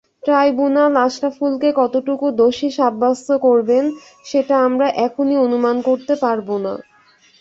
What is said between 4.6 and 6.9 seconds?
আমরা এখনই অনুমান করতে পারব না।